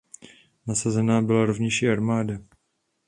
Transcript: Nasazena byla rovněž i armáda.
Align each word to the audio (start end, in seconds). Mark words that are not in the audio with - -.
Nasazena 0.67 1.21
byla 1.21 1.45
rovněž 1.45 1.81
i 1.81 1.89
armáda. 1.89 2.37